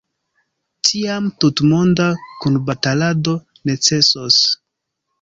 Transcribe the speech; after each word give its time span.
Tiam 0.89 1.27
tutmonda 1.43 2.09
kunbatalado 2.41 3.39
necesos. 3.73 4.45